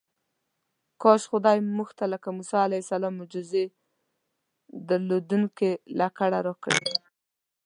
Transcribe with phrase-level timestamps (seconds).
[1.01, 3.65] کاش خدای موږ ته لکه موسی علیه السلام معجزې
[4.87, 6.97] درلودونکې لکړه راکړې وای.